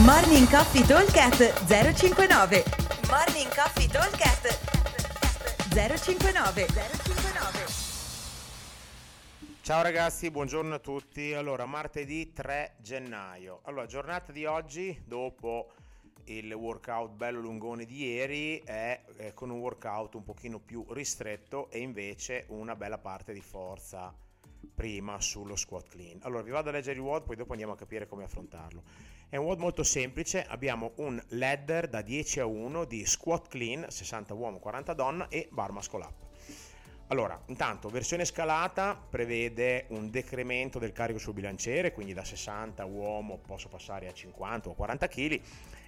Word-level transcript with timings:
Morning 0.00 0.48
Coffee 0.48 0.86
Talkcast 0.86 1.66
059 1.66 2.64
Morning 3.10 3.54
Coffee 3.54 3.86
Talkcast 3.86 4.58
059 5.68 6.66
059 6.66 7.66
Ciao 9.60 9.82
ragazzi, 9.82 10.30
buongiorno 10.30 10.76
a 10.76 10.78
tutti. 10.78 11.34
Allora, 11.34 11.66
martedì 11.66 12.32
3 12.32 12.76
gennaio. 12.80 13.60
Allora, 13.64 13.84
giornata 13.84 14.32
di 14.32 14.46
oggi, 14.46 14.98
dopo 15.04 15.72
il 16.24 16.50
workout 16.54 17.10
bello 17.10 17.40
lungone 17.40 17.84
di 17.84 18.06
ieri, 18.06 18.62
è, 18.64 18.98
è 19.16 19.34
con 19.34 19.50
un 19.50 19.58
workout 19.58 20.14
un 20.14 20.24
pochino 20.24 20.58
più 20.58 20.86
ristretto 20.88 21.68
e 21.68 21.80
invece 21.80 22.46
una 22.48 22.74
bella 22.74 22.96
parte 22.96 23.34
di 23.34 23.42
forza 23.42 24.30
prima 24.74 25.20
sullo 25.20 25.56
squat 25.56 25.88
clean. 25.88 26.18
Allora 26.22 26.42
vi 26.42 26.50
vado 26.50 26.68
a 26.68 26.72
leggere 26.72 26.96
il 26.98 27.04
WOD, 27.04 27.24
poi 27.24 27.36
dopo 27.36 27.52
andiamo 27.52 27.72
a 27.72 27.76
capire 27.76 28.06
come 28.06 28.24
affrontarlo. 28.24 28.82
È 29.28 29.36
un 29.36 29.46
WOD 29.46 29.58
molto 29.58 29.82
semplice, 29.82 30.44
abbiamo 30.44 30.92
un 30.96 31.22
ladder 31.28 31.88
da 31.88 32.02
10 32.02 32.40
a 32.40 32.46
1 32.46 32.84
di 32.84 33.04
squat 33.06 33.48
clean, 33.48 33.86
60 33.88 34.34
uomo, 34.34 34.58
40 34.58 34.92
donna 34.94 35.28
e 35.28 35.48
bar 35.50 35.72
muscle 35.72 36.04
up. 36.04 36.30
Allora, 37.08 37.38
intanto, 37.46 37.90
versione 37.90 38.24
scalata 38.24 38.94
prevede 38.94 39.84
un 39.88 40.10
decremento 40.10 40.78
del 40.78 40.92
carico 40.92 41.18
sul 41.18 41.34
bilanciere, 41.34 41.92
quindi 41.92 42.14
da 42.14 42.24
60 42.24 42.84
uomo 42.86 43.38
posso 43.38 43.68
passare 43.68 44.08
a 44.08 44.12
50 44.12 44.70
o 44.70 44.74
40 44.74 45.08
kg 45.08 45.40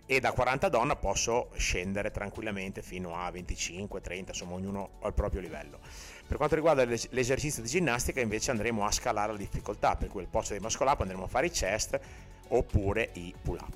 e 0.07 0.21
da 0.21 0.33
40 0.33 0.69
donna 0.69 0.97
posso 0.97 1.49
scendere 1.57 2.11
tranquillamente 2.11 2.83
fino 2.83 3.17
a 3.17 3.31
25, 3.31 4.01
30, 4.01 4.33
insomma 4.33 4.55
ognuno 4.55 4.91
al 5.01 5.15
proprio 5.15 5.41
livello. 5.41 5.79
Per 6.27 6.37
quanto 6.37 6.55
riguarda 6.55 6.85
l'esercizio 6.85 7.63
di 7.63 7.69
ginnastica 7.69 8.21
invece 8.21 8.51
andremo 8.51 8.85
a 8.85 8.91
scalare 8.91 9.33
la 9.33 9.39
difficoltà, 9.39 9.97
per 9.97 10.09
cui 10.09 10.23
il 10.23 10.29
posto 10.29 10.53
dei 10.53 10.61
muscle 10.61 10.89
up 10.89 11.01
andremo 11.01 11.25
a 11.25 11.29
fare 11.29 11.47
i 11.47 11.51
chest 11.51 11.99
oppure 12.49 13.11
i 13.15 13.35
pull 13.41 13.59
up. 13.61 13.75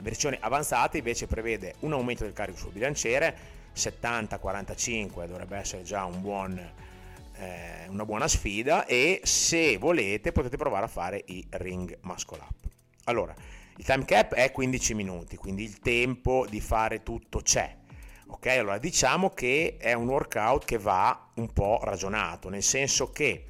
Versione 0.00 0.38
avanzata 0.40 0.96
invece 0.96 1.26
prevede 1.26 1.74
un 1.80 1.92
aumento 1.92 2.24
del 2.24 2.32
carico 2.32 2.58
sul 2.58 2.72
bilanciere, 2.72 3.58
70-45 3.74 5.26
dovrebbe 5.26 5.56
essere 5.56 5.82
già 5.82 6.04
un 6.04 6.20
buon, 6.22 6.58
eh, 7.36 7.86
una 7.88 8.04
buona 8.04 8.26
sfida 8.26 8.86
e 8.86 9.20
se 9.24 9.76
volete 9.76 10.32
potete 10.32 10.56
provare 10.56 10.86
a 10.86 10.88
fare 10.88 11.22
i 11.26 11.46
ring 11.50 11.96
muscle 12.02 12.38
up. 12.38 12.68
Allora, 13.04 13.34
il 13.80 13.86
time 13.86 14.04
cap 14.04 14.34
è 14.34 14.52
15 14.52 14.92
minuti, 14.92 15.36
quindi 15.36 15.62
il 15.62 15.78
tempo 15.78 16.44
di 16.46 16.60
fare 16.60 17.02
tutto 17.02 17.40
c'è. 17.40 17.74
Ok, 18.26 18.46
allora 18.48 18.76
diciamo 18.76 19.30
che 19.30 19.78
è 19.78 19.94
un 19.94 20.06
workout 20.06 20.66
che 20.66 20.76
va 20.76 21.30
un 21.36 21.50
po' 21.50 21.80
ragionato, 21.82 22.50
nel 22.50 22.62
senso 22.62 23.10
che 23.10 23.46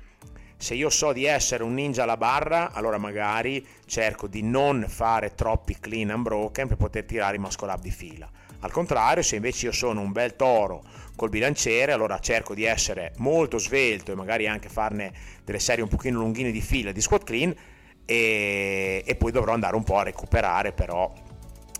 se 0.56 0.74
io 0.74 0.88
so 0.88 1.12
di 1.12 1.24
essere 1.24 1.64
un 1.64 1.74
ninja 1.74 2.04
alla 2.04 2.16
barra, 2.16 2.70
allora 2.70 2.96
magari 2.96 3.66
cerco 3.86 4.28
di 4.28 4.42
non 4.42 4.84
fare 4.86 5.34
troppi 5.34 5.76
clean 5.80 6.10
unbroken 6.10 6.68
per 6.68 6.76
poter 6.76 7.04
tirare 7.06 7.34
i 7.34 7.40
muscle 7.40 7.72
up 7.72 7.80
di 7.80 7.90
fila. 7.90 8.30
Al 8.60 8.70
contrario, 8.70 9.24
se 9.24 9.34
invece 9.34 9.66
io 9.66 9.72
sono 9.72 10.00
un 10.00 10.12
bel 10.12 10.36
toro 10.36 10.84
col 11.16 11.30
bilanciere, 11.30 11.90
allora 11.90 12.20
cerco 12.20 12.54
di 12.54 12.62
essere 12.62 13.14
molto 13.16 13.58
svelto 13.58 14.12
e 14.12 14.14
magari 14.14 14.46
anche 14.46 14.68
farne 14.68 15.12
delle 15.44 15.58
serie 15.58 15.82
un 15.82 15.88
pochino 15.88 16.20
lunghine 16.20 16.52
di 16.52 16.60
fila 16.60 16.92
di 16.92 17.00
squat 17.00 17.24
clean 17.24 17.52
e, 18.04 19.02
e 19.06 19.14
poi 19.16 19.32
dovrò 19.32 19.52
andare 19.52 19.76
un 19.76 19.84
po' 19.84 19.98
a 19.98 20.02
recuperare 20.02 20.72
però 20.72 21.12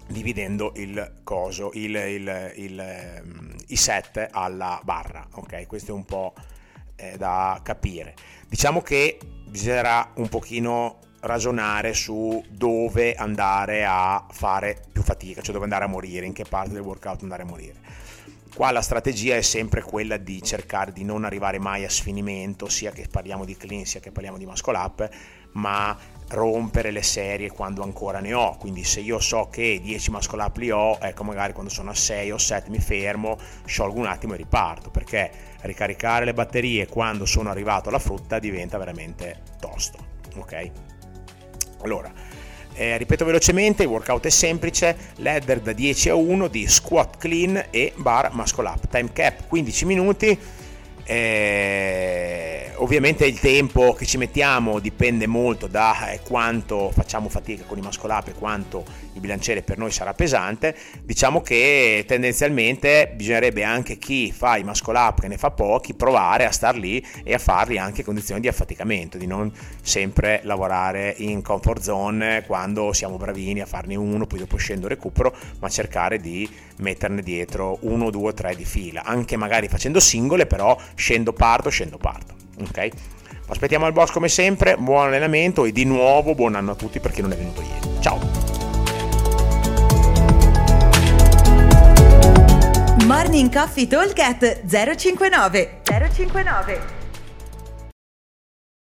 dividendo 0.07 0.73
il 0.77 1.21
coso, 1.23 1.71
il, 1.75 1.95
il, 1.95 2.53
il, 2.57 3.21
um, 3.23 3.55
i 3.69 3.77
set 3.77 4.29
alla 4.31 4.81
barra. 4.83 5.27
Ok, 5.35 5.67
questo 5.67 5.93
è 5.93 5.95
un 5.95 6.05
po' 6.05 6.35
eh, 6.97 7.17
da 7.17 7.61
capire. 7.63 8.15
Diciamo 8.49 8.83
che 8.83 9.19
bisognerà 9.47 10.13
un 10.17 10.29
pochino 10.29 10.99
ragionare 11.21 11.93
su 11.93 12.43
dove 12.49 13.15
andare 13.15 13.85
a 13.87 14.27
fare 14.31 14.83
più 14.93 15.03
fatica, 15.03 15.43
cioè 15.43 15.53
dove 15.53 15.65
andare 15.65 15.85
a 15.85 15.89
morire, 15.89 16.27
in 16.27 16.33
che 16.33 16.45
parte 16.45 16.73
del 16.73 16.83
workout 16.83 17.23
andare 17.23 17.43
a 17.43 17.47
morire. 17.47 17.79
Qua 18.55 18.73
la 18.73 18.83
strategia 18.83 19.37
è 19.37 19.43
sempre 19.43 19.81
quella 19.81 20.17
di 20.17 20.43
cercare 20.43 20.93
di 20.93 21.05
non 21.05 21.25
arrivare 21.25 21.59
mai 21.59 21.85
a 21.85 21.89
sfinimento, 21.89 22.69
sia 22.69 22.91
che 22.91 23.07
parliamo 23.11 23.45
di 23.45 23.57
clean 23.57 23.87
sia 23.87 24.01
che 24.01 24.11
parliamo 24.11 24.37
di 24.37 24.45
muscle 24.45 24.77
up, 24.77 25.09
ma 25.53 25.97
rompere 26.29 26.91
le 26.91 27.03
serie 27.03 27.51
quando 27.51 27.83
ancora 27.83 28.19
ne 28.19 28.35
ho. 28.35 28.57
Quindi 28.57 28.85
se 28.85 29.01
io 29.01 29.19
so 29.19 29.49
che 29.51 29.81
10 29.81 30.11
muscle 30.11 30.43
up 30.43 30.57
li 30.57 30.71
ho, 30.71 30.99
ecco 31.01 31.25
magari 31.25 31.53
quando 31.53 31.71
sono 31.71 31.91
a 31.91 31.95
6 31.95 32.33
o 32.33 32.39
7 32.39 32.71
mi 32.71 32.81
fermo, 32.81 33.39
sciolgo 33.65 33.99
un 33.99 34.07
attimo 34.07 34.35
e 34.35 34.39
riparto, 34.39 34.91
perché 34.91 35.31
ricaricare 35.63 36.25
le 36.25 36.35
batterie 36.35 36.87
quando 36.87 37.25
sono 37.27 37.51
arrivato 37.51 37.89
alla 37.89 37.99
frutta 37.99 38.39
diventa 38.39 38.77
veramente 38.79 39.43
tosto. 39.59 40.19
Ok? 40.37 40.71
Allora, 41.83 42.13
eh, 42.75 42.97
ripeto 42.97 43.25
velocemente, 43.25 43.83
il 43.83 43.89
workout 43.89 44.27
è 44.27 44.31
semplice, 44.31 44.97
ladder 45.17 45.61
da 45.61 45.73
10 45.73 46.09
a 46.11 46.15
1 46.15 46.49
di 46.49 46.67
squat 46.69 47.17
clean 47.19 47.67
e 47.71 47.93
bar 47.97 48.31
muscle 48.33 48.67
up. 48.67 48.89
Time 48.89 49.13
cap 49.13 49.47
15 49.49 49.85
minuti. 49.85 50.39
Eh, 51.05 52.60
ovviamente 52.81 53.27
il 53.27 53.39
tempo 53.39 53.93
che 53.93 54.07
ci 54.07 54.17
mettiamo 54.17 54.79
dipende 54.79 55.27
molto 55.27 55.67
da 55.67 56.11
eh, 56.11 56.21
quanto 56.21 56.91
facciamo 56.91 57.29
fatica 57.29 57.65
con 57.65 57.79
i 57.79 57.81
muscle 57.81 58.13
up 58.13 58.29
e 58.29 58.33
quanto 58.33 58.85
il 59.13 59.21
bilanciere 59.21 59.63
per 59.63 59.79
noi 59.79 59.91
sarà 59.91 60.15
pesante. 60.15 60.75
Diciamo 61.03 61.43
che 61.43 62.05
tendenzialmente 62.07 63.13
bisognerebbe 63.15 63.65
anche 63.65 63.99
chi 63.99 64.33
fa 64.33 64.57
i 64.57 64.65
muscle 64.65 64.99
up, 64.99 65.21
che 65.21 65.29
ne 65.29 65.37
fa 65.37 65.51
pochi, 65.51 65.95
provare 65.95 66.47
a 66.47 66.51
star 66.51 66.77
lì 66.77 67.05
e 67.23 67.35
a 67.35 67.39
farli 67.39 67.79
anche 67.79 68.01
in 68.01 68.07
condizioni 68.07 68.41
di 68.41 68.49
affaticamento, 68.49 69.19
di 69.19 69.27
non 69.27 69.53
sempre 69.83 70.41
lavorare 70.45 71.15
in 71.19 71.43
comfort 71.43 71.83
zone 71.83 72.45
quando 72.47 72.93
siamo 72.93 73.17
bravini 73.17 73.61
a 73.61 73.67
farne 73.67 73.95
uno, 73.95 74.27
poi 74.27 74.39
dopo 74.39 74.57
scendo 74.57 74.89
recupero, 74.89 75.35
ma 75.59 75.69
cercare 75.69 76.19
di 76.19 76.49
metterne 76.79 77.23
dietro 77.23 77.79
uno, 77.83 78.11
due, 78.11 78.33
tre 78.33 78.55
di 78.57 78.65
fila, 78.65 79.05
anche 79.05 79.37
magari 79.37 79.69
facendo 79.69 80.01
singole, 80.01 80.47
però 80.47 80.77
scendo 80.95 81.33
parto, 81.33 81.69
scendo 81.69 81.99
parto 81.99 82.40
ok? 82.69 82.89
Aspettiamo 83.49 83.87
al 83.87 83.93
boss 83.93 84.11
come 84.13 84.29
sempre, 84.29 84.77
buon 84.77 85.07
allenamento 85.07 85.65
e 85.65 85.73
di 85.73 85.85
nuovo 85.85 86.35
buon 86.35 86.55
anno 86.55 86.73
a 86.73 86.75
tutti 86.75 87.01
perché 87.01 87.21
non 87.21 87.33
è 87.33 87.37
venuto 87.37 87.63
ieri. 87.63 88.01
Ciao! 88.01 88.19
Morning 93.07 93.53
Coffee 93.53 93.89
Talk 93.89 94.61
059 94.67 95.81
059 95.85 97.00